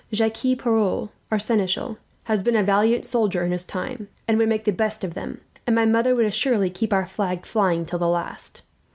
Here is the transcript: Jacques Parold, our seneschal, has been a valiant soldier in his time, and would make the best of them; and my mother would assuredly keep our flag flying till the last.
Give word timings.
Jacques 0.11 0.57
Parold, 0.57 1.09
our 1.29 1.37
seneschal, 1.37 1.99
has 2.23 2.41
been 2.41 2.55
a 2.55 2.63
valiant 2.63 3.05
soldier 3.05 3.43
in 3.43 3.51
his 3.51 3.63
time, 3.63 4.07
and 4.27 4.39
would 4.39 4.49
make 4.49 4.63
the 4.63 4.71
best 4.71 5.03
of 5.03 5.13
them; 5.13 5.41
and 5.67 5.75
my 5.75 5.85
mother 5.85 6.15
would 6.15 6.25
assuredly 6.25 6.71
keep 6.71 6.91
our 6.91 7.05
flag 7.05 7.45
flying 7.45 7.85
till 7.85 7.99
the 7.99 8.07
last. 8.07 8.63